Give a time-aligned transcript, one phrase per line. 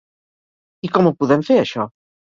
[0.89, 1.91] I com ho podem fer això?